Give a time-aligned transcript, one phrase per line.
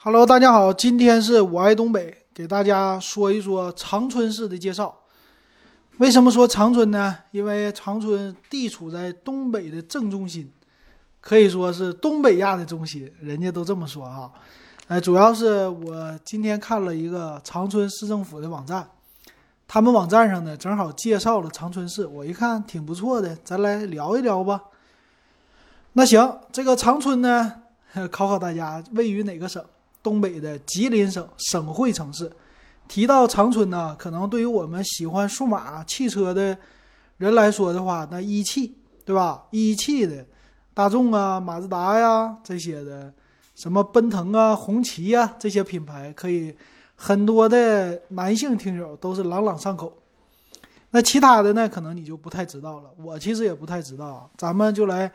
[0.00, 4.96] Hello，大家好，今天是我爱东北，给大家说一说长春市的介绍。
[5.96, 7.18] 为什么说长春呢？
[7.32, 10.48] 因为长春地处在东北的正中心，
[11.20, 14.30] 可以说是东北亚的中心，人家都这么说啊。
[14.86, 18.88] 哎，主要是我今天看了一个长春市政府的网站，
[19.66, 24.62] 他们网站上呢正好介绍了长春市，我一看挺不错的，咱来聊一聊吧。
[25.94, 27.62] 那行，这个长春呢，
[28.12, 29.60] 考考大家，位于哪个省？
[30.02, 32.30] 东北的吉林省省会城市，
[32.86, 36.56] 提到长春呢，可能对于我们喜欢数码汽车的
[37.16, 39.44] 人来说的话，那一汽对吧？
[39.50, 40.24] 一汽的
[40.72, 43.12] 大众啊、马自达呀这些的，
[43.54, 46.54] 什么奔腾啊、红旗呀这些品牌，可以
[46.94, 49.92] 很多的男性听友都是朗朗上口。
[50.90, 52.90] 那其他的呢，可能你就不太知道了。
[52.96, 55.10] 我其实也不太知道，咱们就来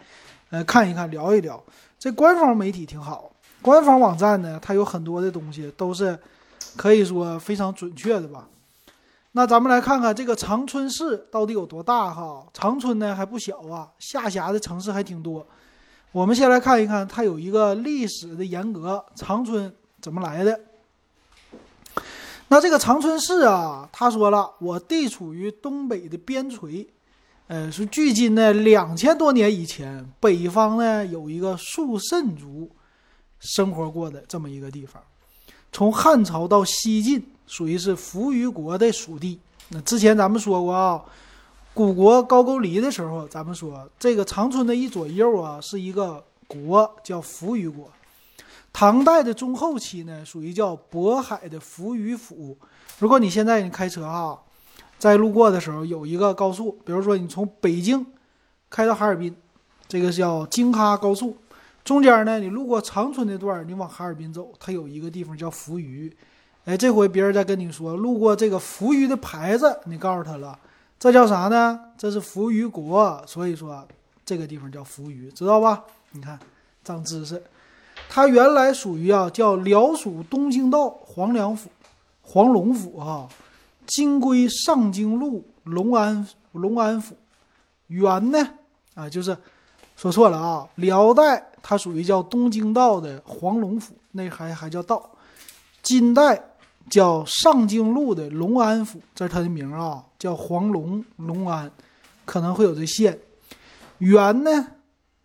[0.51, 1.63] 呃看一看，聊一聊。
[1.97, 3.32] 这官方媒体挺好。
[3.63, 6.19] 官方网站呢，它有很多的东西都是
[6.75, 8.49] 可以说非常准确的吧。
[9.31, 12.45] 那咱们来看看这个长春市到底有多大哈？
[12.53, 15.47] 长春呢还不小啊，下辖的城市还挺多。
[16.11, 20.59] 我们先来看一看，它有一个历史的沿革，长春怎么来的？
[22.49, 26.85] 那这个长春市啊，他说了，我地处于东北的边陲，
[27.47, 32.69] 呃，是距今呢两千多年以前，北方呢有一个肃慎族。
[33.43, 35.03] 生活过的这么一个地方，
[35.71, 39.37] 从汉朝到西晋，属于是扶余国的属地。
[39.69, 41.03] 那之前咱们说过啊，
[41.73, 47.91] 古国高句丽的时候，咱们说这个长春的一左右啊，是一个国叫扶余国。
[48.71, 52.57] 唐代的中后期呢，属于叫渤海的扶余府。
[52.99, 54.39] 如果你现在你开车啊，
[54.97, 58.05] 在路过的时候有一个高速，比如说你从北京
[58.69, 59.35] 开到哈尔滨，
[59.87, 61.37] 这个叫京哈高速。
[61.83, 66.11] 中间呢，你路过长春那段你往哈尔滨走，它有一个地方叫扶余。
[66.65, 70.57] 哎，这回别人再跟你说路过这个扶余的牌子，你告诉他了，
[70.97, 71.77] 这叫啥呢？
[71.97, 73.85] 这是扶余国，所以说
[74.23, 75.83] 这个地方叫扶余，知道吧？
[76.11, 76.39] 你看，
[76.85, 77.43] 长知识。
[78.07, 81.69] 它原来属于啊，叫辽属东京道黄梁府、
[82.21, 83.27] 黄龙府哈，
[83.85, 87.17] 今归上京路龙安龙安府。
[87.87, 88.49] 原呢
[88.95, 89.37] 啊，就是
[89.95, 91.49] 说错了啊，辽代。
[91.65, 95.09] 它属于叫东京道的黄龙府，那还还叫道。
[95.81, 96.37] 金代
[96.89, 101.71] 叫上京路的隆安府，这是它的名啊，叫黄龙隆安，
[102.25, 103.17] 可能会有这县。
[103.99, 104.67] 元呢，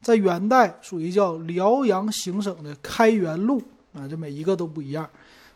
[0.00, 3.60] 在元代属于叫辽阳行省的开元路
[3.92, 5.10] 啊，这每一个都不一样。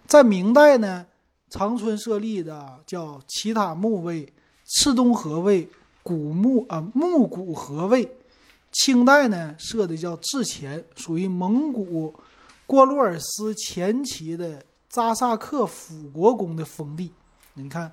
[0.09, 1.07] 在明代呢，
[1.49, 4.33] 长春设立的叫其他木卫、
[4.67, 5.69] 赤东河卫、
[6.03, 8.17] 古木啊木古河卫。
[8.73, 12.13] 清代呢设的叫治前，属于蒙古
[12.67, 17.13] 郭洛尔斯前期的扎萨克辅国公的封地。
[17.55, 17.93] 你看，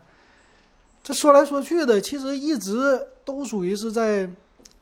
[1.03, 4.29] 这说来说去的，其实一直都属于是在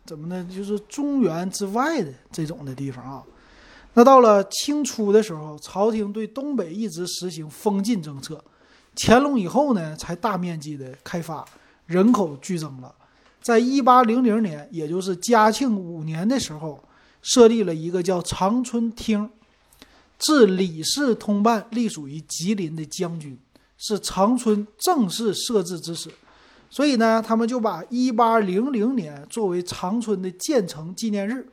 [0.05, 0.47] 怎么呢？
[0.55, 3.23] 就是中原之外的这种的地方啊。
[3.93, 8.39] 那到了清初的时候，朝廷对东北一直实行封禁政策。
[8.95, 11.43] 乾隆以后呢，才大面积的开发，
[11.87, 12.93] 人口剧增了。
[13.41, 16.83] 在一八零零年，也就是嘉庆五年的时候，
[17.21, 19.29] 设立了一个叫长春厅，
[20.19, 23.37] 至李氏通办，隶属于吉林的将军，
[23.77, 26.09] 是长春正式设置之始。
[26.69, 31.47] 所以呢，他们就把一八零零年作为长春的建成纪念日，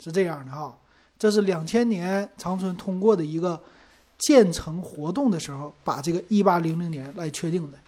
[0.00, 0.74] 是这样的哈。
[1.18, 3.60] 这是两千年长春通过的一个
[4.18, 7.78] 建成活动的时候，把这个一八零零年来确定的。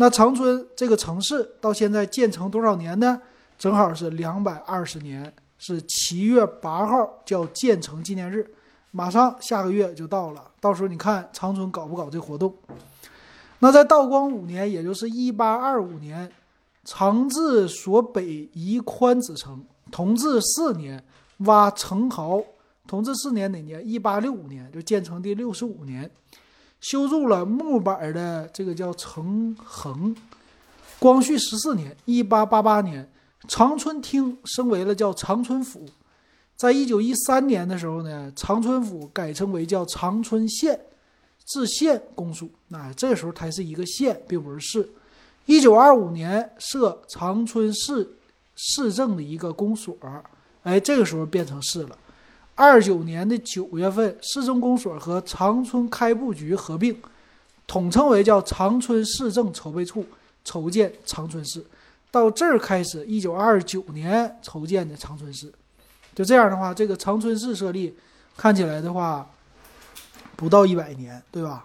[0.00, 3.20] 那长春这个城市到现在建成多少年呢？
[3.58, 8.50] 正好是两百二十年，是七月八号叫建成纪念日，
[8.92, 10.52] 马上下个月就到了。
[10.58, 12.54] 到时候你看长春搞不搞这活动？
[13.58, 16.32] 那在道光五年，也就是一八二五年，
[16.82, 19.62] 长治所北移宽子城。
[19.90, 21.04] 同治四年
[21.40, 22.42] 挖城壕。
[22.86, 23.86] 同治四年哪年？
[23.86, 26.10] 一八六五年，就建成第六十五年。
[26.80, 30.14] 修筑了木板的这个叫城横。
[30.98, 33.10] 光绪十四年（一八八八年），
[33.48, 35.86] 长春厅升为了叫长春府。
[36.56, 40.78] 在一九一三年的时候呢，长春府改称为叫长春县，
[41.46, 42.50] 治县公署。
[42.68, 44.86] 那这时候它是一个县，并不是市。
[45.46, 48.06] 一九二五年设长春市
[48.56, 49.96] 市政的一个公所，
[50.62, 51.96] 哎，这个时候变成市了。
[52.60, 56.94] 二九年的九月份，市政公所和长春开埠局合并，
[57.66, 60.04] 统称为叫长春市政筹备处，
[60.44, 61.64] 筹建长春市。
[62.10, 65.50] 到这儿开始，一九二九年筹建的长春市。
[66.14, 67.96] 就这样的话，这个长春市设立，
[68.36, 69.26] 看起来的话，
[70.36, 71.64] 不到一百年，对吧？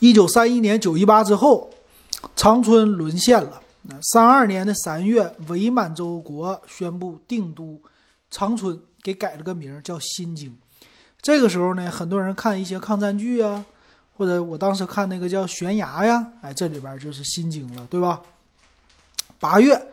[0.00, 1.70] 一九三一年九一八之后，
[2.34, 3.62] 长春沦陷了。
[4.02, 7.80] 三二年的三月，伪满洲国宣布定都
[8.30, 10.54] 长春，给改了个名叫新京。
[11.22, 13.64] 这个时候呢，很多人看一些抗战剧啊，
[14.16, 18.22] 或者我当时看那个叫《悬崖》呀，哎，这里边就是新京了，对吧？
[19.40, 19.86] 八月，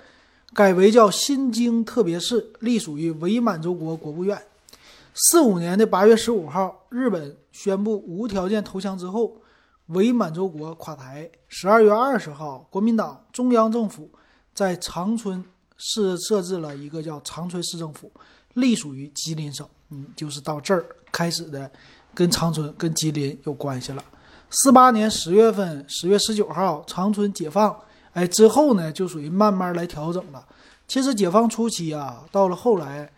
[0.54, 4.40] 改为叫新京特别市，隶属于伪满洲国国务院。
[5.14, 9.38] 四五年的八月十五号，日本宣布无条件投降之后。
[9.88, 11.30] 伪满洲国垮台。
[11.48, 14.10] 十二月二十号，国民党中央政府
[14.54, 15.44] 在长春
[15.78, 18.12] 市设置了一个叫长春市政府，
[18.54, 19.68] 隶属于吉林省。
[19.90, 21.70] 嗯，就是到这儿开始的，
[22.14, 24.04] 跟长春、跟吉林有关系了。
[24.50, 27.76] 四八年十月份，十月十九号，长春解放。
[28.14, 30.44] 哎，之后呢，就属于慢慢来调整了。
[30.88, 33.12] 其实解放初期啊，到了后来，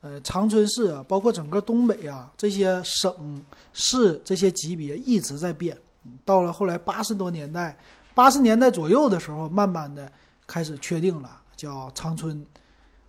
[0.00, 5.78] 呃，长春市啊，包括整个东北啊，这些省市这些级别一直在变。
[6.24, 7.76] 到了后来八十多年代，
[8.14, 10.10] 八十年代左右的时候，慢慢的
[10.46, 12.44] 开始确定了，叫长春，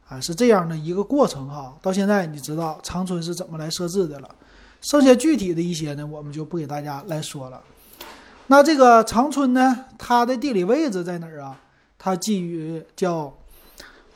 [0.07, 1.75] 啊，是这样的一个过程哈。
[1.81, 4.29] 到现在你知道长春是怎么来设置的了，
[4.81, 7.61] 剩下具体的一些呢，我们就不给大家来说了。
[8.47, 11.57] 那这个长春呢，它的地理位置在哪儿啊？
[11.97, 13.33] 它基于叫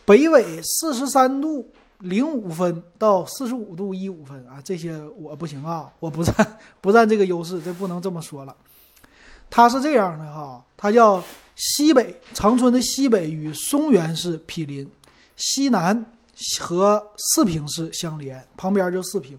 [0.04, 8.56] 北纬四十三度零五分到四十五度一五分啊，这些我不行啊，我不占 不占这个优势，这不能这么说了。
[9.50, 11.24] 它是这样的哈，它叫
[11.56, 14.90] 西北长春的西北与松原市毗邻，
[15.38, 16.06] 西南
[16.60, 19.38] 和四平市相连，旁边就四平；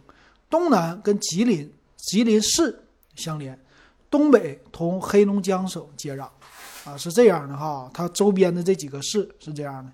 [0.49, 2.83] 东南跟吉林吉林市
[3.17, 3.59] 相连，
[4.11, 6.27] 东北同黑龙江省接壤，
[6.85, 7.91] 啊是这样的哈。
[7.93, 9.93] 它周边的这几个市是这样的，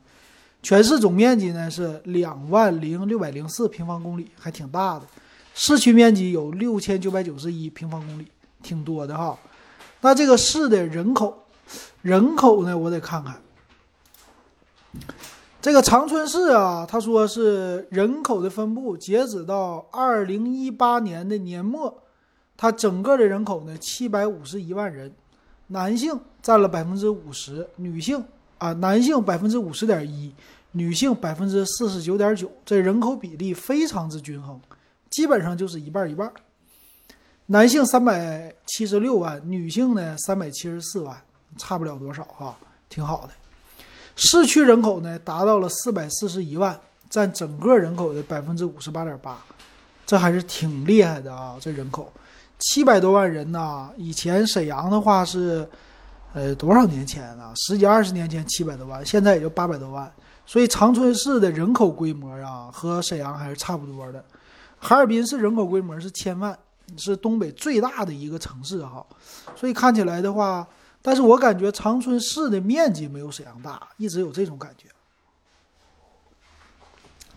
[0.63, 5.07] 全市总面积呢是两万零六百零四平方公里，还挺大的。
[5.55, 8.27] 市区面积有六千九百九十一平方公里，
[8.63, 9.37] 挺多的哈。
[10.03, 11.45] 那这个市的人口，
[12.03, 12.77] 人口呢？
[12.77, 13.41] 我得看看。
[15.61, 22.03] 这个长春市啊，他说是人口的分布，截止到二零一八年的年末，
[22.57, 25.15] 它整个的人口呢七百五十一万人，
[25.69, 28.25] 男性占了百分之五十，女性
[28.59, 30.35] 啊，男性百分之五十点一，
[30.73, 34.61] 女性百分之四十九点九，这人口比例非常之均衡，
[35.11, 36.33] 基本上就是一半一半。
[37.53, 41.15] 男性三百七十六万，女性呢三百七十四万，
[41.59, 42.57] 差不了多少哈，
[42.89, 43.33] 挺好的。
[44.17, 46.75] 市区人口呢达到了四百四十一万，
[47.11, 49.37] 占整个人口的百分之五十八点八，
[50.07, 51.59] 这还是挺厉害的啊！
[51.61, 52.11] 这人口
[52.59, 55.69] 七百多万人呐，以前沈阳的话是，
[56.33, 57.53] 呃多少年前啊？
[57.55, 60.11] 十几二十年前七百多万，现在也就八百多万，
[60.47, 64.25] 所以长春市的人口规模啊和沈阳还是差不多的。
[64.79, 66.59] 哈尔滨市人口规模是千万。
[66.97, 69.05] 是东北最大的一个城市哈，
[69.55, 70.67] 所以看起来的话，
[71.01, 74.89] 但是我感觉长春市的面积没有沈阳大，一直有这种感觉。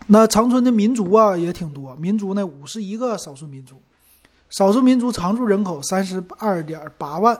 [0.08, 3.82] 那长春的民族啊也挺多，民族呢五十一个少数民族，
[4.50, 7.36] 少数民族常住人口三十二点八万，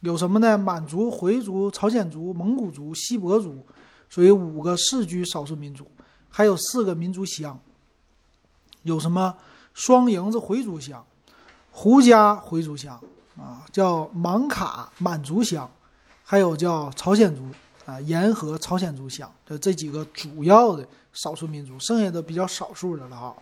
[0.00, 0.56] 有什么呢？
[0.56, 3.66] 满族、回族、朝鲜族、蒙古族、锡伯族，
[4.08, 5.86] 属于五个世居少数民族，
[6.30, 7.60] 还有四个民族乡，
[8.84, 9.36] 有什么
[9.74, 11.04] 双营子回族乡。
[11.80, 13.00] 胡家回族乡
[13.36, 15.70] 啊，叫芒卡满族乡，
[16.24, 17.42] 还有叫朝鲜族
[17.86, 23.32] 啊，沿河朝鲜族乡的这几个主要的少数民族，剩下的比较少数的了哈。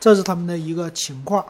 [0.00, 1.44] 这是他们的一个情况。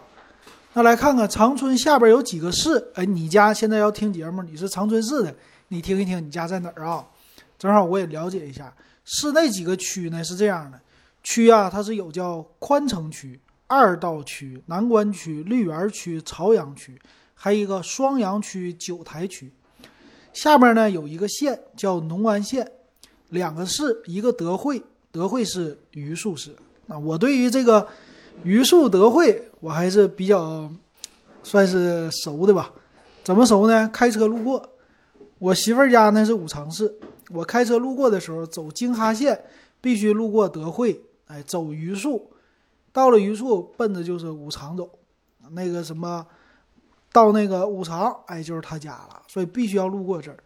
[0.72, 2.84] 那来看看长春下边有几个市？
[2.94, 5.32] 哎，你家现在要听节目，你是长春市的，
[5.68, 7.06] 你听一听，你家在哪儿啊？
[7.56, 8.74] 正好我也了解一下。
[9.04, 10.24] 市内几个区呢？
[10.24, 10.80] 是这样的，
[11.22, 13.40] 区啊，它是有叫宽城区。
[13.68, 16.98] 二道区、南关区、绿园区、朝阳区，
[17.34, 19.52] 还有一个双阳区、九台区。
[20.32, 22.66] 下边呢有一个县叫农安县，
[23.28, 24.82] 两个市，一个德惠，
[25.12, 26.56] 德惠是榆树市。
[26.86, 27.86] 啊，我对于这个
[28.42, 30.70] 榆树、德惠，我还是比较
[31.42, 32.72] 算是熟的吧。
[33.22, 33.86] 怎么熟呢？
[33.92, 34.66] 开车路过，
[35.38, 36.98] 我媳妇家呢是五常市，
[37.30, 39.38] 我开车路过的时候，走京哈线
[39.82, 42.30] 必须路过德惠，哎，走榆树。
[42.92, 44.88] 到了榆树，奔的就是五常走，
[45.50, 46.26] 那个什么，
[47.12, 50.36] 到那个五常，哎，就是他家了，所以必须要路过这儿。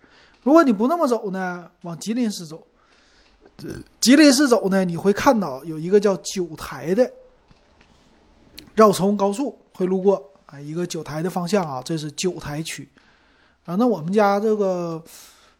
[0.43, 2.67] 如果你不那么走呢，往吉林市走，
[4.01, 7.11] 吉林市走呢，你会看到有一个叫九台的
[8.75, 12.89] 绕城高速会路过，啊，一个九台的方向啊，这是九台区
[13.65, 13.77] 啊。
[13.77, 15.03] 那我们家这个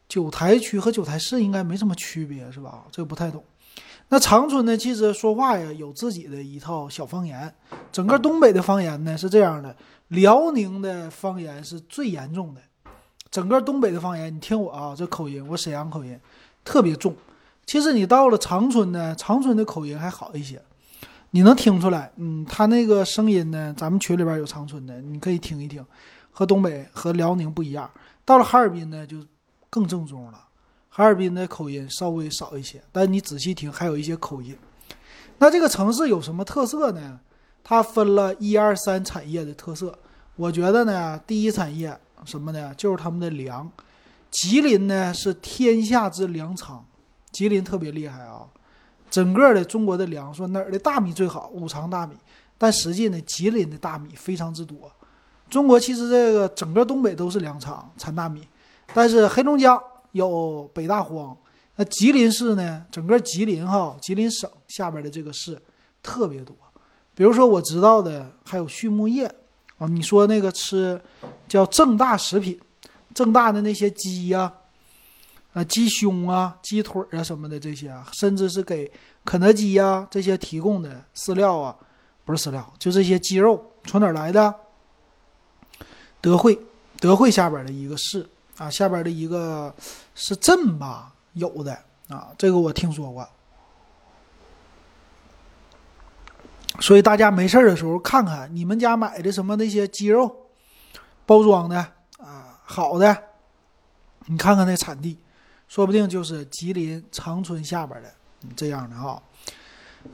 [0.09, 2.85] 九台区和九台市应该没什么区别，是吧？
[2.91, 3.43] 这个不太懂。
[4.13, 7.51] 那长春呢，其实说话呀有自己的一套小方言。
[7.91, 9.75] 整个东北的方言呢是这样的，
[10.09, 12.61] 辽宁的方言是最严重的。
[13.31, 16.21] 整个东北的方言，你听我啊，这口音，我沈阳口音
[16.63, 17.17] 特别重。
[17.65, 20.61] 其实你到了长春呢，长春的口音还好一些，
[21.31, 25.83] 你能听出来，嗯，他那个声音呢，咱们群里边有长春的，你可以听一听，
[26.31, 27.91] 和东北和辽宁不一样。
[28.27, 29.17] 到了哈尔滨呢，就
[29.71, 30.39] 更正宗了。
[30.95, 34.55] 哈尔滨的口音稍微少一些，但你仔细听，还有一些口音。
[35.39, 37.19] 那这个城市有什么特色呢？
[37.65, 39.99] 它分了一二三产业的特色。
[40.37, 42.75] 我觉得呢，第一产业什么呢？
[42.77, 43.71] 就是他们的粮。
[44.31, 46.85] 吉林呢是天下之粮仓，
[47.31, 48.47] 吉林特别厉害啊。
[49.11, 51.49] 整个的中国的粮，说哪儿的大米最好？
[51.55, 52.15] 五常大米。
[52.59, 54.93] 但实际呢，吉林的大米非常之多。
[55.49, 58.47] 中国其实这个整个东北都是粮仓，产大米，
[58.93, 59.83] 但是黑龙江。
[60.13, 61.37] 有北大荒，
[61.77, 62.87] 那吉林市呢？
[62.91, 65.61] 整个吉林哈，吉林省下边的这个市
[66.03, 66.55] 特别多。
[67.15, 69.27] 比如说我知道的还有畜牧业
[69.79, 71.01] 啊，你说那个吃
[71.49, 72.59] 叫正大食品，
[73.15, 74.53] 正大的那些鸡呀，
[75.53, 78.91] 啊鸡胸啊、鸡腿啊什么的这些啊，甚至是给
[79.25, 81.77] 肯德基呀这些提供的饲料啊，
[82.25, 84.55] 不是饲料，就这些鸡肉从哪来的？
[86.21, 86.59] 德惠，
[87.01, 88.27] 德惠下边的一个市。
[88.63, 89.75] 啊，下边的一个
[90.15, 91.77] 是镇吧，有的
[92.09, 93.29] 啊，这个我听说过。
[96.79, 100.47] 所以大家没事的时候看看你们家买的什么那些鸡肉，
[101.27, 101.77] 包装的
[102.19, 103.25] 啊好的，
[104.27, 105.19] 你看看那产地，
[105.67, 108.15] 说不定就是吉林长春下边的
[108.55, 109.21] 这样的哈。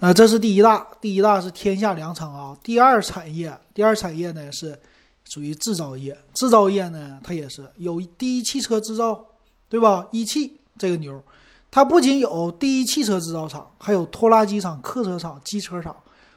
[0.00, 2.56] 呃，这是第一大，第一大是天下粮仓啊。
[2.62, 4.80] 第二产业，第二产业呢是。
[5.28, 9.24] 属于制造业，制造业呢，它也是有第一汽车制造，
[9.68, 10.06] 对吧？
[10.10, 11.22] 一汽这个牛，
[11.70, 15.94] 它不仅有第一汽车制造厂，还有拖拉机厂、客车厂、机车厂。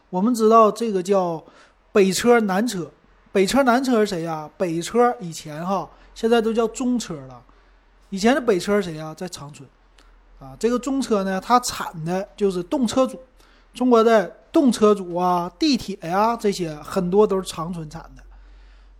[0.10, 1.42] 我们知道这个叫
[1.94, 2.92] 北车南车，
[3.32, 4.50] 北车南车是谁呀？
[4.58, 7.42] 北车以前哈，现在都叫中车了。
[8.10, 9.14] 以前的北车是谁呀？
[9.16, 9.66] 在长春，
[10.40, 13.18] 啊，这个中车呢，它产的就是动车组，
[13.74, 18.21] 中国的动车组啊，地铁呀这些很多都是长春产的。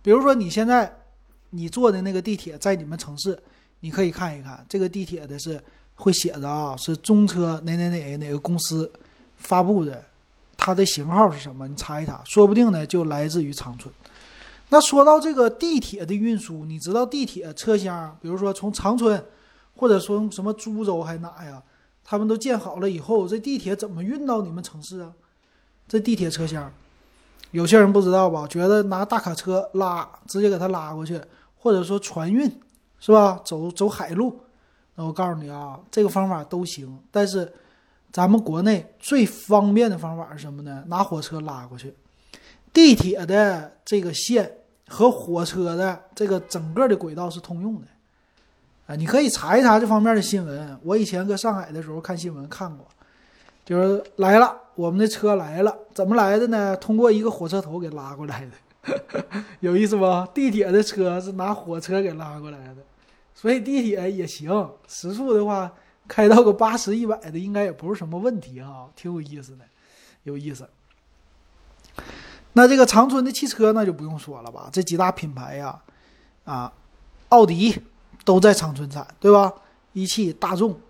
[0.02, 0.92] 比如说，你现在
[1.50, 3.38] 你坐的那个地铁在你们城市，
[3.80, 5.62] 你可以看一看这个地铁的是
[5.94, 8.90] 会写着啊，是中车哪哪哪哪个公司
[9.36, 10.04] 发布的，
[10.56, 11.68] 它的型号是什么？
[11.68, 13.92] 你查一查，说不定呢就来自于长春。
[14.70, 19.22] 那说到这个地铁的运输，你知道地铁车厢，比如说从长春，
[19.76, 21.62] 或者说什么株洲还哪呀，
[22.02, 25.12] 他们都建好了以后，这地铁怎么运到你们城市啊？
[25.86, 26.72] 这地铁车厢。
[27.52, 28.46] 有些人不知道吧？
[28.48, 31.20] 觉得拿大卡车拉，直接给他拉过去，
[31.56, 32.50] 或者说船运，
[32.98, 33.40] 是吧？
[33.44, 34.40] 走走海路。
[34.94, 36.98] 那我告诉你啊，这个方法都行。
[37.10, 37.50] 但是，
[38.10, 40.82] 咱们国内最方便的方法是什么呢？
[40.88, 41.94] 拿火车拉过去。
[42.72, 44.50] 地铁的这个线
[44.88, 47.86] 和火车的这个整个的轨道是通用的。
[48.86, 50.78] 啊，你可以查一查这方面的新闻。
[50.82, 52.86] 我以前搁上海的时候看新闻看过，
[53.64, 54.58] 就是来了。
[54.74, 56.74] 我们的车来了，怎么来的呢？
[56.78, 58.94] 通过一个火车头给拉过来的，
[59.60, 60.04] 有意思不？
[60.32, 62.76] 地铁的车是拿火车给拉过来的，
[63.34, 65.70] 所以地铁也行，时速的话
[66.08, 69.64] 开到个八十一百的，应该也不是什么问题啊，挺有意思的，
[70.22, 70.66] 有意思。
[72.54, 75.78] 那这个长春的汽车那就不用说了吧，这几大品牌呀，
[76.44, 76.72] 啊，
[77.28, 77.78] 奥迪
[78.24, 79.52] 都在长春产，对吧？
[79.92, 80.80] 一汽、大众、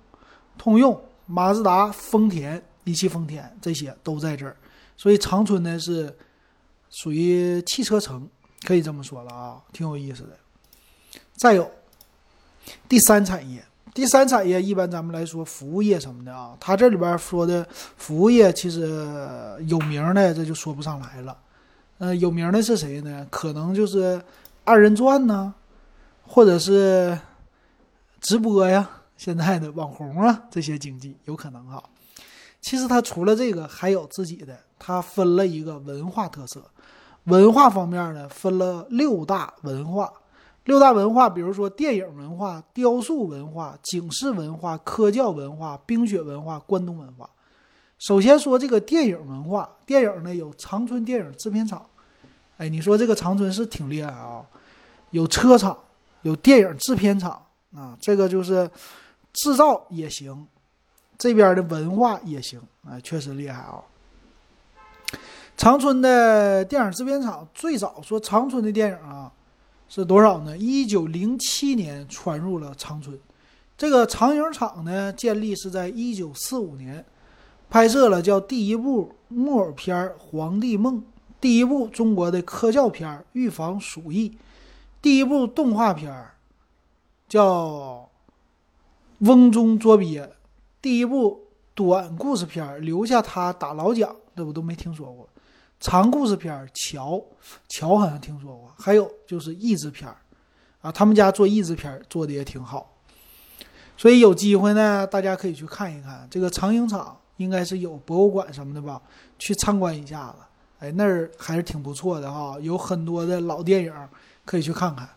[0.56, 1.02] 通用、
[1.32, 2.62] 马自达、丰田。
[2.84, 4.56] 一汽丰田这些都在这儿，
[4.96, 6.12] 所以长春呢是
[6.90, 8.28] 属于汽车城，
[8.64, 10.30] 可以这么说了啊，挺有意思的。
[11.32, 11.70] 再有
[12.88, 18.80] 第三产业，第三产业一般咱们来说服务业什么的啊，它这里边说的服务业其实
[19.68, 21.38] 有名的这就说不上来了。
[21.98, 23.24] 呃，有名的是谁呢？
[23.30, 24.20] 可能就是
[24.64, 25.54] 二人转呢，
[26.26, 27.16] 或者是
[28.20, 28.90] 直播呀，
[29.22, 31.80] 现在的网红啊， 这些经济有可能哈。
[32.60, 36.60] 其实它除了这个，还有自己的，它分了一个文化特色。
[37.26, 40.12] 文化方面呢，分了六大文化。
[40.64, 47.30] 六大文化，比如说电影文化、雕塑文化、警示文化、科教文化、冰雪文化、关东文化。
[48.00, 51.86] 首先说这个电影文化，电影呢有长春电影制片厂。
[52.58, 54.44] 哎，你说这个长春是挺厉害啊，
[55.10, 55.78] 有车厂，
[56.22, 57.40] 有电影制片厂
[57.72, 58.68] 啊，这个就是
[59.32, 60.46] 制造也行。
[61.18, 63.80] 这边的文化也行，啊，确实厉害啊！
[65.56, 69.30] 长春的电影制片厂最早说长春的电影啊
[69.88, 70.58] 是多少呢？
[70.58, 73.16] 一九零七年传入了长春。
[73.76, 77.04] 这个长影厂呢建立是在一九四五年，
[77.70, 80.96] 拍摄了叫第一部木偶片《皇帝梦》，
[81.40, 84.30] 第一部中国的科教片《预防鼠疫》，
[85.00, 86.26] 第一部动画片
[87.28, 87.46] 叫
[89.22, 90.26] 《瓮中捉鳖》，
[90.80, 95.28] 第一部短故事片留下他打老蒋，这我都没听说过。
[95.78, 97.12] 长故事片乔》，
[97.68, 100.12] 乔好像听说过，还有就是译制片
[100.80, 102.96] 啊，他们家做译制片做的也挺好。
[103.96, 109.00] 所以有机会呢，大家可以去看一看这个长影厂，应该是有博物馆什么的吧，
[109.38, 110.38] 去参观一下子。
[110.80, 113.94] 哎，那儿还是挺不错的哈，有很多的老电影
[114.44, 115.08] 可以去看看。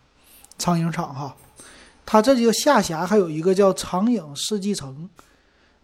[0.58, 1.36] 长影厂哈，
[2.06, 5.06] 它这就下辖还有一个叫长影世纪城，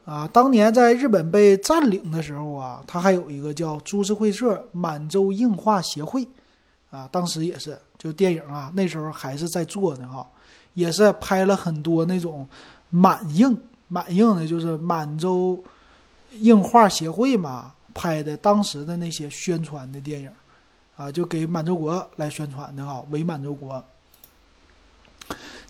[0.07, 6.27] 啊，当年在日本被占领的时候啊，它还有一个叫株式会社满洲映画协会，
[6.91, 10.27] 啊，当时也是就电影啊，那时候还是在做呢哈，
[10.75, 12.49] 也是拍了很多那种。
[12.95, 15.59] 满映满映的就是满洲
[16.33, 20.31] 映画协会嘛拍的当时的那些宣传的电影，
[20.95, 23.83] 啊，就给满洲国来宣传的哈，伪满洲国。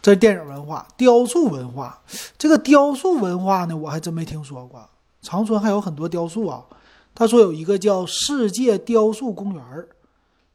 [0.02, 2.02] 这电影文化，雕塑文化，
[2.36, 4.84] 这个雕塑文化呢，我还真没听说过。
[5.22, 6.66] 长春还有很多雕塑啊。
[7.14, 9.62] 他说有一个叫世界雕塑公园，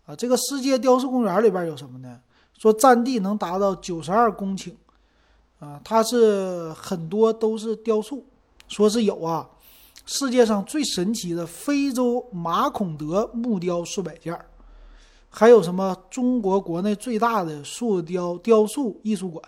[0.05, 2.19] 啊，这个世界雕塑公园里边有什么呢？
[2.57, 4.73] 说占地能达到九十二公顷。
[5.59, 8.23] 啊，它是很多都是雕塑，
[8.67, 9.49] 说是有啊，
[10.05, 14.37] 世界上最神奇的非洲马孔德木雕数百件
[15.37, 19.43] 还有什么中国国内最大的塑雕雕塑艺术馆，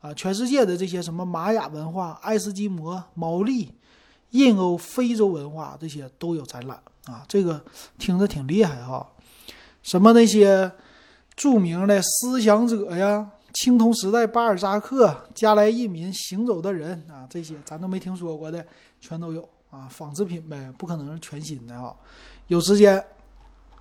[0.00, 3.70] 啊，全世界的这些什么玛雅文化、爱斯基摩、毛利、
[4.30, 7.62] 印欧、非洲文化这些都有展览啊，这个
[7.98, 9.06] 听着挺厉害哈，
[9.82, 10.72] 什么那些
[11.34, 13.30] 著名的思想者呀。
[13.52, 18.64] 青铜时代巴尔扎克、加莱移民行走的人啊，这些咱都没听说过的，
[19.00, 21.94] 全都有啊，仿制品呗，不可能是全新的啊。
[22.48, 23.02] 有时间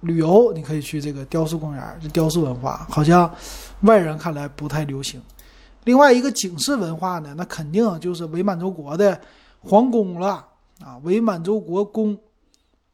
[0.05, 3.29] 旅游，你可以去这个雕塑公园，这雕塑文化好像
[3.81, 5.21] 外人看来不太流行。
[5.83, 9.19] 另外一个警示文化呢，那肯定就是伪满洲国的
[9.59, 10.45] 皇宫了
[10.79, 12.17] 啊，伪满洲国宫、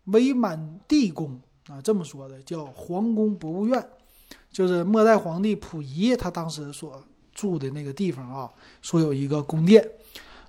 [0.05, 3.85] 伪满帝宫啊，这么说的叫皇宫博物院。
[4.51, 7.01] 就是末代皇帝溥仪他当时所
[7.33, 8.49] 住的那个地方啊，
[8.81, 9.85] 说有一个宫殿。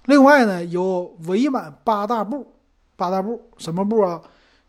[0.07, 2.45] 另外呢，有伪满八大部，
[2.97, 4.21] 八大部什么部啊？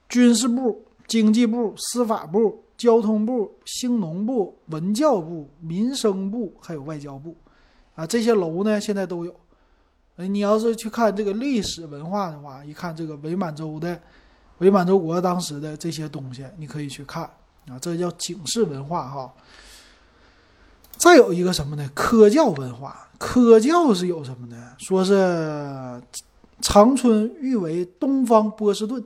[0.09, 7.35] 军事部、经济部、司法部、交通部、兴农部、文教部、民生部，还有外交部。
[7.93, 9.35] 啊，这些楼呢现在都有。
[10.15, 14.01] 你要是去看这个历史文化的话，一看这个伪满洲的
[14.57, 17.21] 伪满洲国当时的这些东西，你可以去看。
[17.67, 19.31] 啊，这叫警示文化哈。
[20.97, 21.87] 再有一个什么呢？
[21.93, 23.07] 科教文化。
[23.19, 24.71] 科教是有什么呢？
[24.79, 26.01] 说是
[26.59, 29.05] 长春誉为东方波士顿。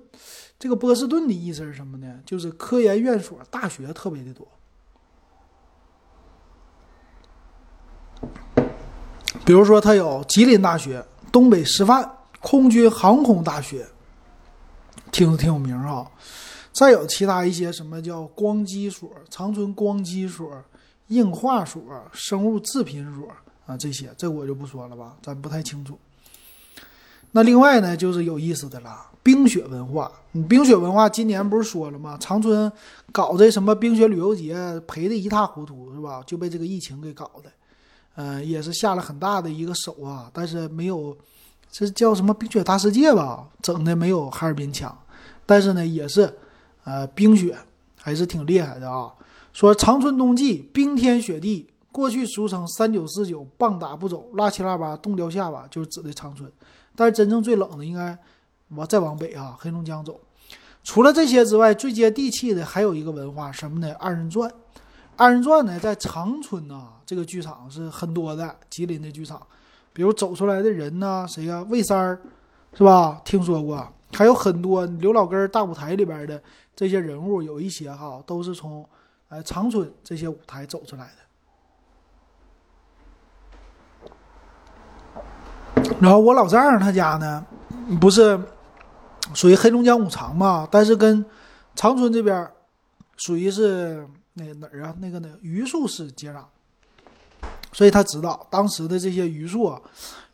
[0.59, 2.19] 这个波士顿的意思是什么呢？
[2.25, 4.47] 就是科研院所、大学特别的多。
[9.45, 13.87] 比如说，它有吉林大学、东北师范、空军航空大学，
[15.11, 16.09] 听着挺有名啊。
[16.73, 20.51] 再有其他一些什么叫光机所、长春光机所、
[21.07, 23.27] 硬化所、生物制品所
[23.65, 25.97] 啊，这些这我就不说了吧，咱不太清楚。
[27.31, 30.09] 那另外呢，就是有意思的啦，冰雪文化。
[30.31, 32.17] 你冰雪文化今年不是说了吗？
[32.17, 32.71] 长春
[33.11, 34.55] 搞这什么冰雪旅游节，
[34.87, 36.23] 赔的一塌糊涂，是吧？
[36.25, 37.51] 就被这个疫情给搞的，
[38.15, 40.31] 嗯，也是下了很大的一个手啊。
[40.31, 41.13] 但是没有，
[41.69, 43.45] 这叫什么冰雪大世界吧？
[43.61, 44.97] 整的没有哈尔滨强，
[45.45, 46.33] 但是呢，也是。
[46.85, 47.53] 呃，冰雪
[47.97, 49.11] 还是挺厉害的啊。
[49.51, 56.49] 说长春冬季冰天雪地，过去俗称三九四九，棒打不走，拉七拉八，冻掉下巴，就是指的长春。
[56.95, 58.17] 但是真正最冷的应该
[58.69, 60.19] 往再往北啊，黑龙江走。
[60.83, 63.93] 除了这些之外，最接地气的还有一个文化什么呢？
[63.99, 64.51] 二人转。
[65.15, 69.41] 二人转呢，在长春呐，这个剧场是很多的，吉林的剧场，
[69.91, 71.65] 比如走出来的人呢，谁呀？
[71.69, 72.21] 魏三儿，
[72.73, 73.21] 是吧？
[73.25, 73.87] 听说过。
[74.13, 76.41] 还有很多刘老根大舞台里边的。
[76.75, 78.87] 这些人物有一些哈，都是从，
[79.29, 81.09] 呃长春这些舞台走出来
[85.75, 85.83] 的。
[85.99, 87.43] 然后我老丈人他家呢，
[87.99, 88.39] 不是
[89.33, 91.25] 属于黑龙江五常嘛，但是跟
[91.75, 92.47] 长春这边
[93.17, 94.95] 属于是那哪儿啊？
[94.99, 96.43] 那个那榆树市接壤，
[97.71, 99.81] 所以他知道当时的这些榆树啊，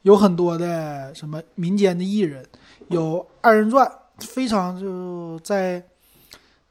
[0.03, 2.45] 有很多的什么民间的艺人，
[2.89, 5.83] 有二人转，非常就在。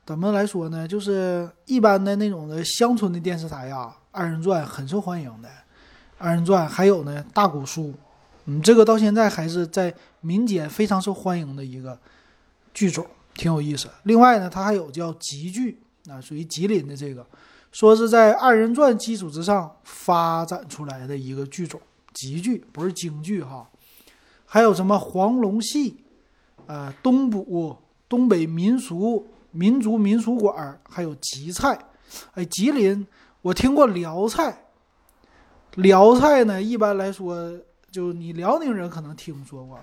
[0.04, 0.86] 怎么来说呢？
[0.86, 5.48] 就是一般的那种的乡村的电视台啊，二人转很受欢迎的。
[6.18, 7.94] 二人转还有呢，大鼓书，
[8.46, 11.96] 嗯，这个到现在还是在民间非常受欢迎的一个
[12.74, 13.88] 剧种，挺有意思。
[14.04, 17.26] 另外呢，它还有叫吉剧啊，属于吉林的这个，
[17.70, 21.80] 说是在二人转基础之上发展出来的一个剧种，
[22.12, 23.68] 吉剧不是京剧哈。
[24.44, 26.04] 还有什么黄龙戏，
[26.66, 27.76] 呃，东补
[28.08, 31.78] 东北民俗民族民俗馆，还有吉菜。
[32.34, 33.06] 哎，吉林
[33.40, 34.64] 我听过辽菜，
[35.76, 37.58] 辽菜呢，一般来说。
[37.92, 39.78] 就你辽宁人可能听说过，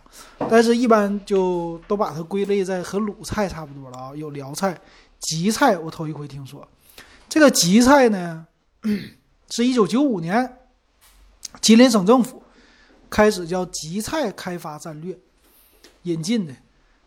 [0.49, 4.11] 但是一般就都把它归类在和鲁菜差不多了啊。
[4.15, 4.75] 有辽菜、
[5.19, 6.67] 吉菜，我头一回听说。
[7.29, 8.47] 这个吉菜呢，
[9.51, 10.57] 是一九九五年
[11.61, 12.41] 吉林省政府
[13.11, 15.15] 开始叫吉菜开发战略
[16.03, 16.53] 引进的，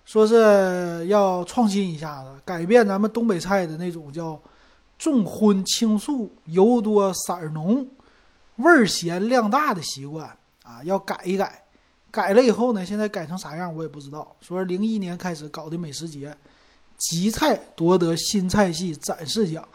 [0.04, 4.40] 说是要创新一下子，改变咱们东北菜的那种叫
[4.96, 7.84] 重荤轻素、油多色浓、
[8.56, 10.38] 味儿咸量大的习惯。
[10.62, 11.64] 啊，要改一改，
[12.11, 14.37] 改了以后呢，现在改成啥样我也不知道。
[14.40, 16.37] 说零一年开始搞的美食节，
[16.98, 19.66] 吉菜夺得新菜系展示奖，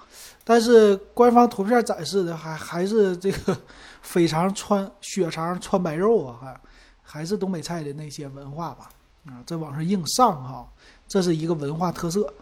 [0.44, 3.58] 但是官方图片展示的还还是这个
[4.02, 6.62] 肥肠穿血肠穿白肉啊，还
[7.04, 8.90] 还是东北菜的那些文化吧。
[9.26, 10.66] 啊，这往上硬上哈，
[11.06, 12.34] 这是一个文化特色。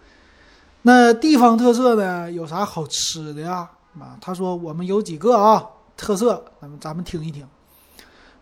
[0.84, 3.68] 那地方特色呢，有啥好吃的呀？
[4.00, 7.48] 啊，他说我们有几个啊特色，咱们咱们听一听。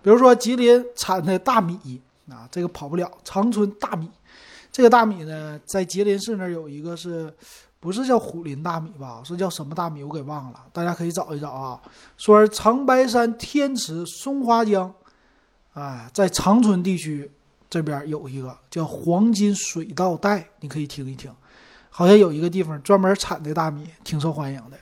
[0.04, 3.10] 比如说吉林产的大米啊，这个跑不了。
[3.24, 4.10] 长春大米，
[4.70, 7.34] 这个大米呢，在吉林市那儿有一个是，
[7.80, 9.22] 不是叫虎林大米吧？
[9.24, 10.04] 是叫什么大米？
[10.04, 11.82] 我给忘了，大家可以找一找啊。
[12.18, 14.94] 说长白山天池松花江，
[15.74, 17.32] 哎，在长春地区
[17.70, 21.32] 这边有一个叫黄金水稻带，你可以听一听，
[21.90, 24.78] 好像有一个地方专门产的大米，挺受欢迎的。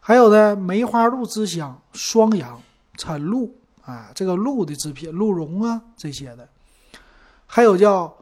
[0.00, 2.60] 还有呢，梅花鹿之乡双阳
[2.98, 3.54] 产鹿。
[3.84, 6.48] 啊，这个鹿的制品，鹿茸啊这些的，
[7.46, 8.16] 还有叫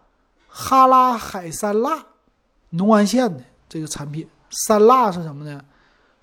[0.48, 2.04] 哈拉海山辣，
[2.70, 4.28] 农安县的这个产品。
[4.50, 5.64] 山辣是什么呢？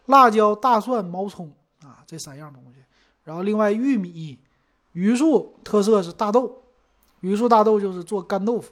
[0.07, 1.49] 辣椒、大蒜、毛葱
[1.83, 2.83] 啊，这三样东西。
[3.23, 4.37] 然后另外玉米、
[4.91, 6.61] 榆树特色是大豆，
[7.21, 8.71] 榆树大豆就是做干豆腐。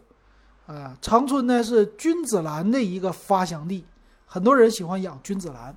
[0.65, 3.85] 啊，长春呢是君子兰的一个发祥地，
[4.25, 5.73] 很多人喜欢养君子兰。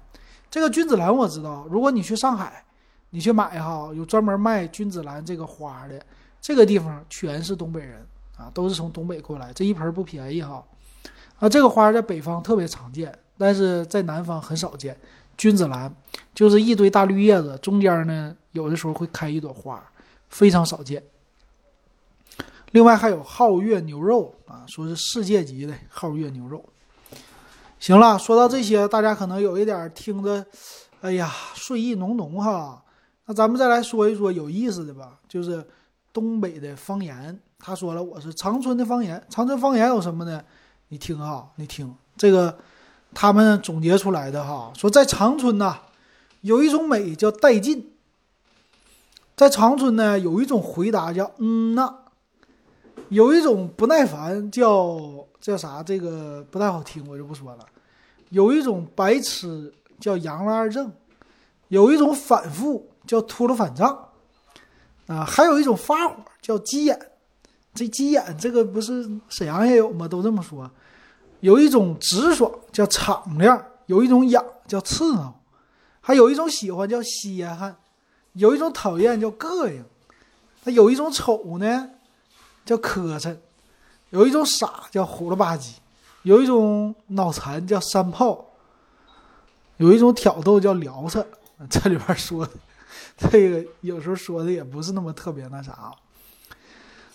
[0.50, 2.64] 这个君子兰我知道，如果你去上海。
[3.10, 6.00] 你去买哈，有专门卖君子兰这个花的，
[6.40, 10.64] 这个地方全是东北人啊，都是从东北过来，这一盆不便宜哈。
[11.38, 14.96] 啊，这个花在北方特别常见，但是在南方很少见。
[15.36, 15.92] 君子兰
[16.34, 19.82] 就是一堆大绿叶子，中间呢有的时候会开一朵花，
[20.28, 21.02] 非常少见。
[22.72, 26.64] 另外还有皓月牛肉啊，说是世界级的皓月牛肉。
[27.80, 30.44] 行了，说到这些，大家可能有一点听着，
[31.00, 32.84] 哎呀，睡意浓浓哈。
[33.30, 35.64] 那咱们再来说一说有意思的吧，就是
[36.12, 37.38] 东北的方言。
[37.60, 39.24] 他说了，我是长春的方言。
[39.30, 40.42] 长春方言有什么呢？
[40.88, 42.58] 你听哈，你听这个，
[43.14, 45.78] 他们总结出来的哈，说在长春呐，
[46.40, 47.92] 有一种美叫带劲。
[49.36, 51.94] 在长春呢，有一种回答叫嗯呐，
[53.10, 54.98] 有一种不耐烦叫
[55.40, 55.84] 叫啥？
[55.84, 57.64] 这个不太好听，我就不说了。
[58.30, 60.90] 有一种白痴叫杨了二正，
[61.68, 62.88] 有一种反复。
[63.10, 64.08] 叫秃噜反账，
[65.08, 66.96] 啊，还有一种发火叫急眼，
[67.74, 70.06] 这急眼这个不是沈阳也有吗？
[70.06, 70.70] 都这么说。
[71.40, 75.34] 有一种直爽叫敞亮，有一种痒叫刺挠，
[76.00, 77.74] 还有一种喜欢叫稀罕，
[78.34, 79.84] 有一种讨厌叫膈应，
[80.62, 81.90] 那有一种丑呢
[82.64, 83.36] 叫磕碜，
[84.10, 85.72] 有一种傻叫虎了吧唧，
[86.22, 88.50] 有一种脑残叫山炮，
[89.78, 91.26] 有一种挑逗叫聊扯。
[91.68, 92.52] 这里边说的。
[93.30, 95.92] 这个有时候说的也不是那么特别那啥。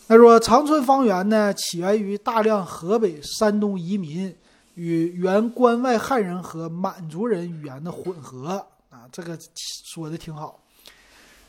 [0.08, 4.36] 他说长春方言呢，起源于大量河北、山东移民
[4.76, 9.36] 与原关外汉人和满族人语言的混合啊，这个
[9.94, 10.60] 说的挺好。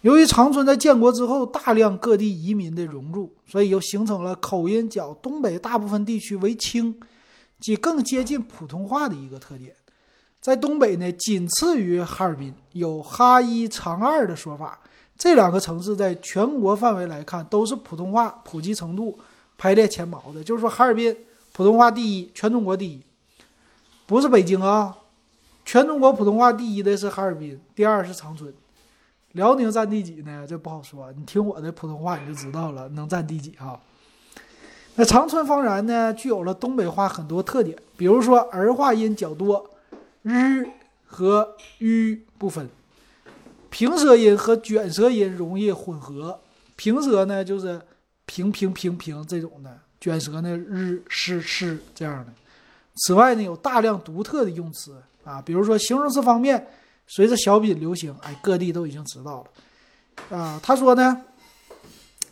[0.01, 6.99] 由于长春在建国之后大量各地移民的融入，所以又形成了口音较东北大部分地区为轻，
[7.61, 9.75] 即更接近普通话的一个特点。
[10.47, 14.79] 在东北呢，仅次于哈尔滨，有“哈一长二”的说法。
[15.19, 19.19] 这两个城市在全国范围来看，都是普通话普及程度
[19.59, 20.45] 排列前茅的。
[20.45, 21.17] 就是说，哈尔滨
[21.53, 23.03] 普通话第一，全中国第一，
[24.07, 24.97] 不是北京啊。
[25.65, 28.55] 全中国普通话第一的是哈尔滨，第二是长春。
[29.33, 30.47] 辽宁占第几呢？
[30.49, 31.13] 这不好说。
[31.15, 33.81] 你听我的普通话你就知道了，能占第几哈。
[34.95, 39.69] 那长春方言呢，具有了东北话很多特点，比如说儿化音较多。
[40.27, 40.67] 日
[41.07, 42.69] 和吁不分，
[43.71, 46.37] 平舌音和卷舌音容易混合。
[46.75, 47.81] 平舌呢，就是
[48.25, 52.33] 平平平平这种的，卷舌呢日诗诗这样的。
[52.97, 56.67] 此外呢，有大量独特的用词啊，比如说形容词方面，
[57.07, 59.47] 随着小品流行，哎，各地都已经知道
[60.29, 60.61] 了啊。
[60.61, 61.23] 他说呢，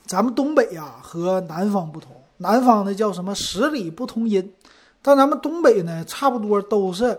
[0.05, 4.53] 咱们东北呀和南方不同，南方呢叫什么十里不同音，
[5.01, 7.17] 但咱们东北呢差不多都是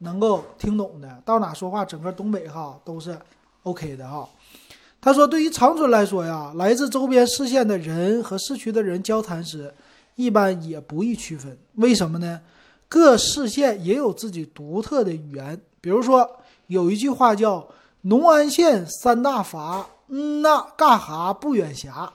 [0.00, 3.16] 能够听懂的，到哪说话，整个东北哈都是
[3.62, 4.28] OK 的哈。
[5.00, 9.72] 他说，对于长春来说呀，来自周边市县的人和市区的人交谈时，
[10.16, 11.56] 一般也不易区分。
[11.76, 12.40] 为什么呢？
[12.86, 16.28] 各市县也有自己独特的语言，比如说
[16.66, 17.66] 有一句话叫
[18.02, 22.12] “农安县三大阀，嗯呐，干哈不远辖”。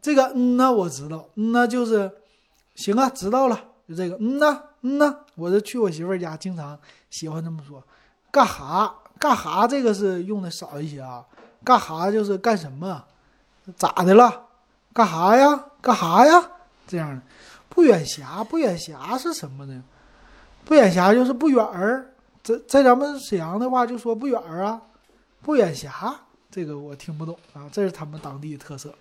[0.00, 2.10] 这个嗯呐我知道，嗯呐就是
[2.76, 7.82] 行啊，知道了，就这个嗯呐嗯呐，我这去我媳妇家经常喜欢这么说。
[8.30, 11.24] 干哈干哈这个是用的少一些啊。
[11.64, 13.04] 干哈就是干什么，
[13.76, 14.46] 咋的了？
[14.92, 15.64] 干哈呀？
[15.80, 16.50] 干哈呀？
[16.86, 17.22] 这样的，
[17.68, 19.82] 不远辖，不远辖是什么呢？
[20.64, 24.80] 不远辖就是不远儿，在在咱们沈阳的话就说不远儿啊，
[25.42, 26.14] 不远辖，
[26.50, 28.94] 这个我听不懂啊，这是他们当地的特色。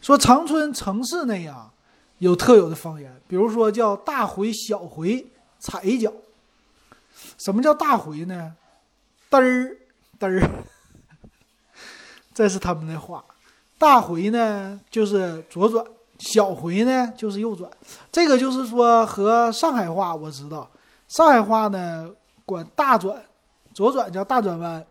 [0.00, 1.70] 说长春城市内呀，
[2.18, 5.26] 有特有的方言，比如说叫大回、小回、
[5.64, 6.12] 踩一脚。
[7.38, 8.54] 什么叫大回呢？
[9.30, 9.78] 嘚儿
[10.20, 10.50] 嘚儿。
[12.34, 13.24] 这是他们的话，
[13.78, 15.82] 大回呢就是左转，
[16.18, 17.70] 小回呢就是右转。
[18.12, 20.70] 这个就是说和上海话我知道，
[21.08, 22.10] 上海话呢
[22.44, 23.22] 管大转，
[23.72, 24.84] 左转叫大转弯，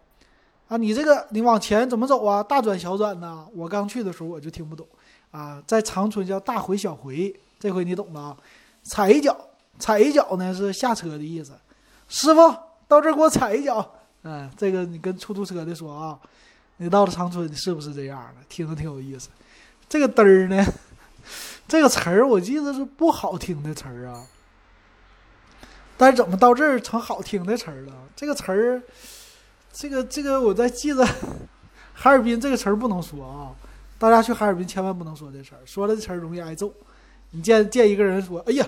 [0.69, 2.41] 啊，你这个你往前怎么走啊？
[2.41, 3.45] 大转小转呢？
[3.53, 4.87] 我刚去的时候我就听不懂，
[5.29, 8.37] 啊，在长春叫大回小回，这回你懂了啊？
[8.83, 9.37] 踩一脚，
[9.79, 11.53] 踩一脚呢是下车的意思，
[12.07, 12.55] 师傅
[12.87, 16.19] 到这儿给我踩一脚，嗯，这个你跟出租车的说啊。
[16.77, 18.41] 你到了长春是不是这样的？
[18.49, 19.29] 听着挺有意思。
[19.87, 20.65] 这个“嘚儿”呢，
[21.67, 24.25] 这个词儿我记得是不好听的词儿啊。
[25.95, 27.93] 但是怎么到这儿成好听的词儿了？
[28.15, 28.81] 这个词儿，
[29.71, 31.05] 这个这个，我在记着。
[31.93, 33.53] 哈尔滨这个词儿不能说啊，
[33.99, 36.73] 大家去哈尔滨千万不能说这词儿，说了这词儿容易挨揍。
[37.29, 38.67] 你见见一个人说：“哎呀，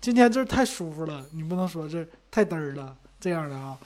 [0.00, 3.76] 今天这太舒服了。”你不能说这太嘚儿了，这样的啊。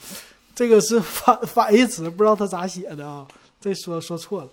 [0.55, 3.27] 这个是反反义词，不知道他咋写的啊。
[3.59, 4.49] 这说说错了，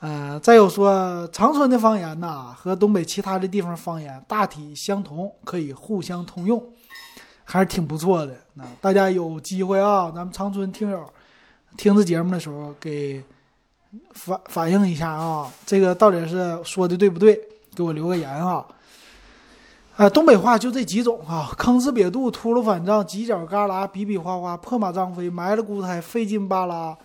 [0.00, 6.62] 呃，再有说长春的方言呐，和东北其他的地方方言大体相同，可以互相通用，
[7.44, 8.34] 还是挺不错的。
[8.54, 11.04] 那大家有机会啊，咱们长春听友
[11.76, 13.22] 听这节目的时候，给
[14.12, 17.38] 反反映一下啊，这个到底是说的对不对？
[17.74, 18.64] 给我留个言啊。
[19.98, 26.96] 啊，东北话就这几种啊，坑哧瘪肚、秃噜反账、犄角旮旯、比比划划、破马张飞、埋了骨胎、费劲巴拉，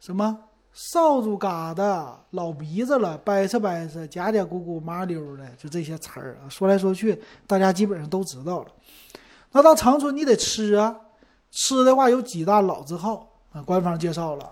[0.00, 0.36] 什么？
[0.72, 8.66] 扫帚疙瘩、老鼻子了、掰扯掰扯、夹夹咕咕、麻溜的，就这些词儿啊，说来说去，大家基本上都知道了。
[9.52, 10.96] 那到长春你得吃啊，
[11.52, 13.62] 吃的话有几大老字号啊？
[13.62, 14.50] 官方介绍了，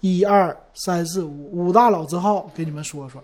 [0.00, 3.22] 一二三四五五大老字号，给你们说说。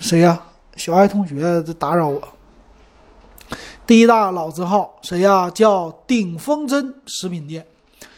[0.00, 0.42] 谁呀？
[0.76, 2.20] 小爱同学在打扰我。
[3.86, 5.50] 第一大老字号谁呀？
[5.50, 7.66] 叫鼎丰珍食品店。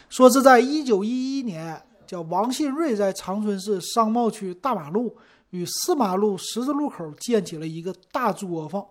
[0.09, 5.15] 说是在一九一一年，叫王信瑞在长春市商贸区大马路
[5.49, 8.85] 与四马路十字路口建起了一个大作坊，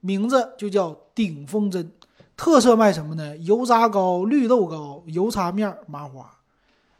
[0.00, 1.90] 名字就叫鼎丰珍。
[2.36, 3.36] 特色卖什么呢？
[3.38, 6.30] 油炸糕、绿豆糕、油茶面、麻花。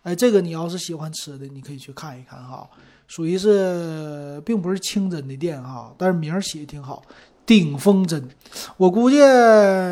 [0.03, 2.71] 哎，这个你要是喜欢吃的，你可以去看一看哈。
[3.07, 7.03] 属于是并不是清真的店哈，但是名儿起的挺好，
[7.45, 8.29] 鼎丰珍。
[8.77, 9.17] 我估计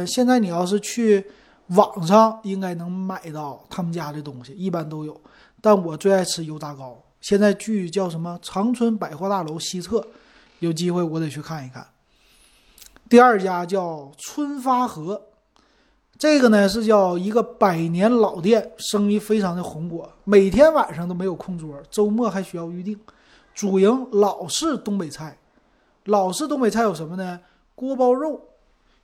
[0.07, 1.25] 现在你要是去。
[1.69, 5.19] 网上应该能买到他们家的东西，一般都有。
[5.63, 7.03] 但我最爱吃油炸糕。
[7.23, 10.07] 现在据叫什么长春百货大楼西侧，
[10.59, 11.87] 有机会我得去看一看。
[13.09, 15.23] 第二家叫春发和，
[16.19, 22.99] 这个呢是叫一个百年老店，生意非常的红火，每天晚上都没有空桌，周末还需要预定。
[23.55, 25.37] 主营老式东北菜，
[26.05, 27.41] 老式东北菜有什么呢？
[27.75, 28.41] 锅包肉。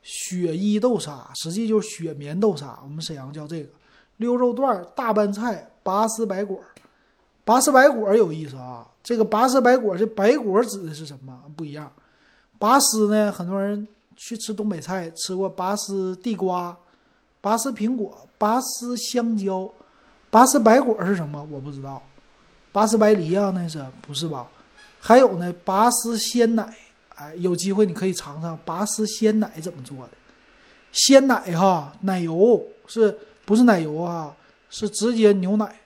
[0.03, 3.69] 雪衣豆沙实际就是雪棉豆沙，我们沈阳叫这个
[4.17, 6.59] 溜肉段、大拌菜、拔丝白果。
[7.45, 11.39] 拔丝白果有意思啊，这个拔丝白果这白果指的是什么？
[11.55, 11.93] 不一样。
[12.59, 16.75] 拔丝呢，很多人去吃东北菜吃过拔丝地瓜、
[17.41, 19.73] 拔丝苹果、拔丝香蕉，
[20.31, 21.43] 拔丝白果是什么？
[21.51, 22.03] 我不知道。
[22.73, 24.47] 拔丝白梨啊，那是不是吧？
[25.01, 26.75] 还有呢，拔丝鲜奶。
[27.17, 30.11] 哎，有机会你可以尝尝拔丝鲜奶怎么做的。
[30.93, 34.35] 鲜奶哈，奶油是不是奶油啊？
[34.71, 35.77] 是直接牛奶。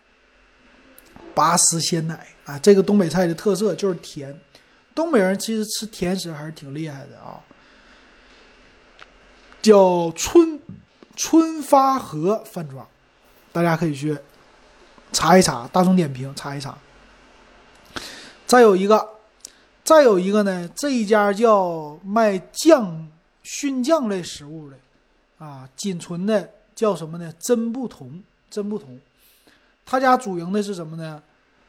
[1.35, 4.39] 拔丝鲜奶啊，这个东北菜的特色就是甜，
[4.95, 7.43] 东北人其实吃甜食还是挺厉害的啊，
[9.61, 10.61] 叫春
[11.17, 12.87] 春发和饭庄，
[13.53, 14.17] 大家可以去
[15.13, 16.77] 查一查，大众点评查一查。
[18.47, 19.09] 再有一个，
[19.83, 23.09] 再有一个呢，这一家叫卖酱
[23.43, 24.77] 熏酱类食物的
[25.39, 27.33] 啊，仅存的叫什么呢？
[27.39, 28.99] 真不同，真不同。
[29.87, 31.23] 他家主营的是什么呢？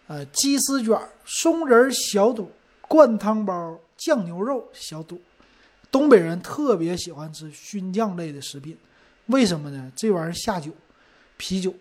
[0.08, 5.20] 呃，鸡丝卷、松仁小肚、灌汤包、酱牛肉小肚。
[5.92, 8.78] 东北人特别喜欢吃熏酱类的食品，
[9.28, 9.92] 为什么呢？
[9.96, 10.72] 这玩意儿下酒，
[11.38, 11.74] 啤酒。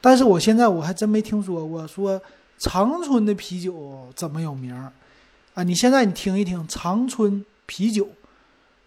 [0.00, 2.20] 但是我现在我还真没听说过说
[2.58, 4.92] 长春的啤酒怎么有名儿
[5.54, 5.62] 啊？
[5.62, 8.08] 你现在你听一听长春啤酒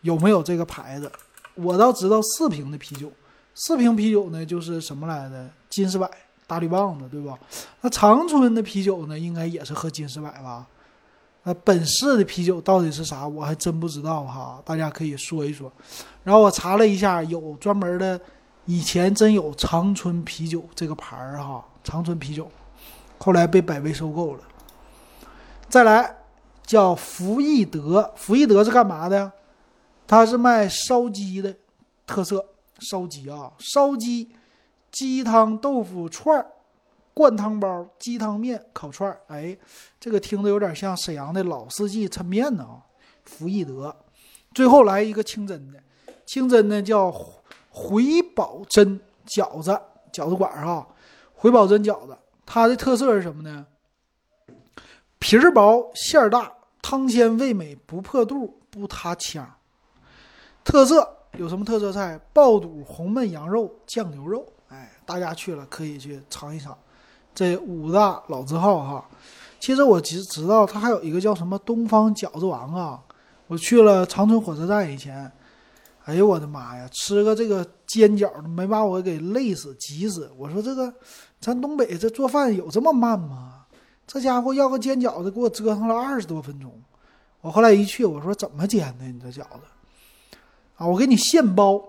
[0.01, 1.11] 有没有这个牌子？
[1.55, 3.11] 我倒知道四平的啤酒，
[3.55, 5.49] 四瓶啤酒呢就是什么来的？
[5.69, 6.09] 金士百。
[6.47, 7.39] 大绿棒子，对吧？
[7.79, 10.67] 那长春的啤酒呢，应该也是喝金士百吧？
[11.43, 13.27] 那本市的啤酒到底是啥？
[13.27, 15.71] 我还真不知道哈，大家可以说一说。
[16.23, 18.19] 然后我查了一下，有专门的，
[18.65, 22.49] 以前真有长春啤酒这个牌儿哈，长春啤酒，
[23.17, 24.41] 后来被百威收购了。
[25.67, 26.17] 再来
[26.65, 29.31] 叫福义德，福义德是干嘛的呀？
[30.05, 31.55] 它是卖烧鸡的，
[32.05, 32.45] 特色
[32.79, 34.29] 烧鸡啊，烧鸡。
[34.91, 36.45] 鸡汤豆腐串儿、
[37.21, 39.55] 灌汤包、鸡汤面、烤串儿，哎，
[39.99, 42.81] 这个听着有点像沈阳的老四季抻面呢啊！
[43.25, 43.95] 福义德，
[44.55, 45.79] 最后来一个清真的，
[46.25, 47.13] 清真的叫
[47.69, 49.79] 回宝珍饺子，
[50.11, 50.87] 饺子馆儿哈，
[51.35, 53.67] 回宝珍饺子，它的特色是什么呢？
[55.19, 59.47] 皮儿薄馅儿大，汤鲜味美，不破肚不塌腔。
[60.63, 61.07] 特色
[61.37, 62.19] 有什么特色菜？
[62.33, 64.43] 爆肚红焖羊肉、酱牛肉。
[64.69, 66.75] 哎，大家去了可以去尝一尝，
[67.33, 69.05] 这五大老字号哈。
[69.59, 72.99] 其实我只知道，它还有一个叫什么东方饺子王啊。
[73.47, 75.31] 我去了长春火车站以前，
[76.05, 80.31] 哎呦我的妈呀，吃个这个煎饺没把我给累死急死。
[80.37, 80.91] 我说这个
[81.39, 83.65] 咱东北这做饭有这么慢吗？
[84.07, 86.71] 这家伙要个煎饺子给我折腾了二十多分钟。
[87.41, 90.37] 我后来一去，我说怎么煎的你这饺子？
[90.77, 91.81] 啊，我给你现包，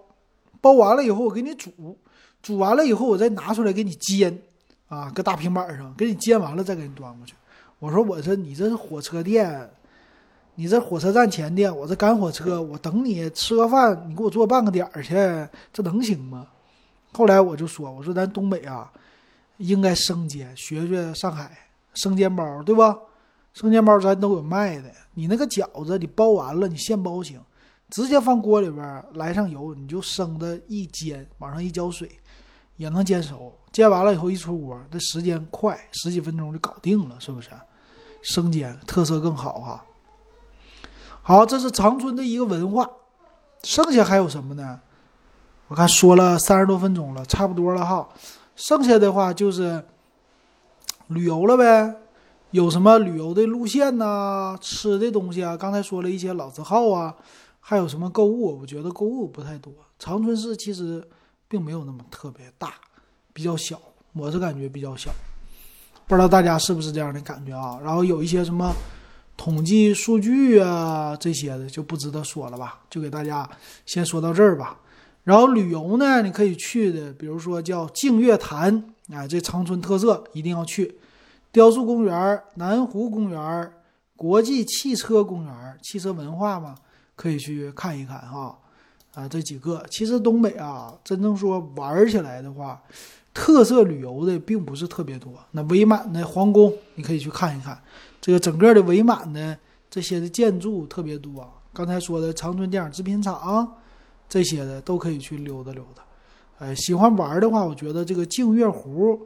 [0.61, 1.71] 包完了以后我给你煮。
[2.43, 4.43] 煮完了以后，我再拿出来给你煎，
[4.93, 7.33] 啊，搁大平板上给你煎完了再给你端过去。
[7.79, 9.71] 我说，我说你这是火车店，
[10.57, 15.15] 你这火车站前店，我这赶火车，我等你吃个饭，你给我做半个点儿去，
[15.73, 16.47] 这能行吗？
[17.15, 18.93] 后来我就说，我说咱东北啊，
[19.57, 21.57] 应该生煎，学学上海
[21.95, 22.95] 生煎包，对吧？
[23.55, 27.41] 生煎包咱都有卖的，你那个饺子你包完了，你现包行，
[27.89, 32.11] 直接放锅里边来上油，你就生的一煎，往上一浇水。
[32.77, 37.51] 也能煎熟，煎完了以后一出锅，这时间快，十几分钟就搞定了，是不是？
[38.23, 39.85] 生煎特色更好哈。
[41.23, 42.89] 好，这是长春的一个文化，
[43.63, 44.81] 剩下还有什么呢？
[45.69, 48.09] 我看说了三十多分钟了，差不多了哈。
[48.57, 49.85] 剩下的话就是
[51.09, 51.97] 旅游了呗，
[52.51, 54.57] 有什么旅游的路线呐？
[54.61, 55.57] 吃的东西啊？
[55.57, 57.15] 刚才说了一些老字号啊，
[57.61, 58.61] 还有什么购物？
[58.61, 59.73] 我觉得购物不太多。
[59.99, 61.09] 长春市其实。
[61.53, 62.73] 并没有那么特别大，
[63.35, 63.79] 比较小，
[64.15, 65.11] 我是感觉比较小，
[66.07, 67.79] 不知道大家是不是这样的感觉啊？
[67.85, 68.73] 然后有一些什么
[69.37, 73.47] 统计数据啊这些的就不值得说了吧，就给大家
[73.85, 74.81] 先说到这儿吧。
[75.25, 80.97] 然后旅游呢，你可以去的，比如说叫净月潭啊，这长春特色一定要去，
[81.53, 83.71] 雕塑公园、南湖公园、
[84.17, 86.77] 国际汽车公园，汽车文化嘛，
[87.15, 88.59] 可以去看一看哈。
[89.14, 92.83] 啊这几个其实东北啊，真正说玩起来的话，
[93.35, 95.33] 特色旅游的并不是特别多。
[95.51, 97.79] 那伪满的皇宫你可以去看一看，
[98.20, 99.57] 这个整个的伪满的
[99.90, 101.46] 这些的建筑特别多。
[101.75, 103.70] 刚才说的长春电影制片厂
[104.29, 106.03] 这些的都可以去溜达溜达。
[106.59, 109.20] 哎，喜欢玩的话，我觉得这个净月湖、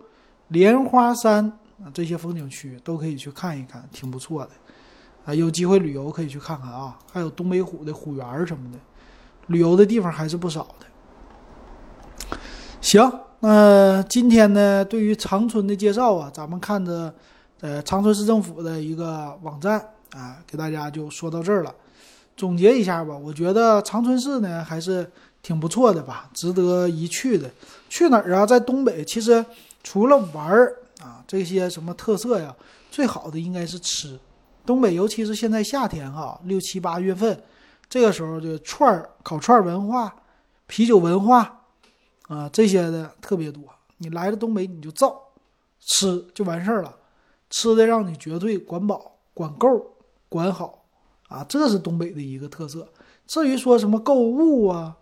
[0.49, 1.45] 莲花山
[1.85, 4.51] 啊这些风景区都可以去看一看，挺不错的。
[5.25, 8.79] 啊，有机会旅游可以去看看啊，还有东北虎的虎园什么的。
[9.47, 12.39] 旅游的地方还是不少的。
[12.81, 17.13] 行，那今天呢，对于长春的介绍啊，咱们看着
[17.61, 19.79] 呃长春市政府的一个网站
[20.13, 21.75] 啊，给大家就说到这儿了。
[22.37, 25.11] 总结一下吧，我觉得长春市呢还是
[25.43, 27.51] 挺不错的吧，值得一去的。
[27.89, 28.47] 去哪儿啊？
[28.47, 29.45] 在东北，其实
[29.83, 32.55] 除了玩儿啊这些什么特色呀，
[32.91, 34.19] 最好的应该是吃。
[34.65, 37.37] 东北，尤其是现在夏天哈，六七八月份。
[37.89, 40.15] 这个时候就串儿、烤串儿文化、
[40.67, 41.63] 啤酒文化，
[42.29, 43.63] 啊，这些的特别多。
[43.99, 45.19] 你来了东北，你就造
[45.81, 46.95] 吃就完事儿了，
[47.49, 49.95] 吃的让你绝对管饱、管够、
[50.29, 50.85] 管好、
[51.29, 52.89] 啊，这是东北的一个特色。
[53.27, 54.97] 至于说什么购物啊、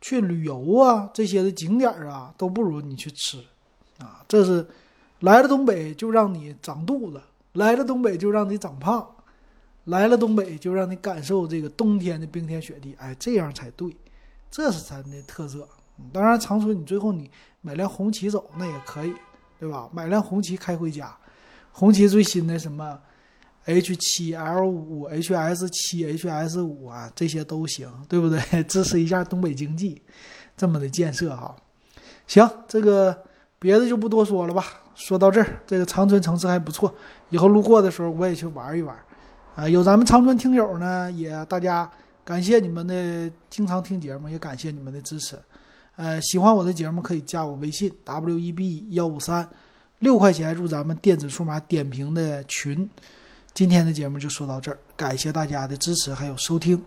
[0.00, 3.38] 去旅游啊这些的景点啊，都不如你去吃
[3.98, 4.24] 啊。
[4.26, 4.66] 这是
[5.20, 7.20] 来了东北就让你长肚子，
[7.52, 9.16] 来了东北就让你长胖，
[9.90, 12.94] 来了东北就让你感受这个冬天的冰天雪地。
[12.98, 13.94] 哎，这样才对，
[14.50, 15.68] 这是咱的特色。
[16.12, 17.30] 当然，长春你最后你
[17.60, 19.12] 买辆红旗走那也可以，
[19.58, 19.88] 对吧？
[19.92, 21.14] 买辆红旗开回家，
[21.72, 22.98] 红旗最新的什么
[23.66, 28.40] H 七 L 五、HS 七、HS 五啊，这些都行，对不对？
[28.64, 30.00] 支持一下东北经济
[30.56, 31.54] 这么的建设哈。
[32.26, 33.24] 行，这个
[33.58, 34.64] 别的就不多说了吧。
[34.94, 36.94] 说到这儿，这个长春城市还不错，
[37.28, 38.96] 以后路过的时候我也去玩一玩。
[39.60, 41.86] 啊，有咱们长春听友呢，也大家
[42.24, 45.38] 感谢你们的经常听节目，也感谢你们的支持。
[45.96, 49.46] 呃，喜欢我的节目可以加我微信 w e b 幺五三，
[49.98, 52.88] 六块钱入咱们电子数码点评的群。
[53.52, 56.82] 今天的节目就说到这儿，感谢大家的支持还有收听。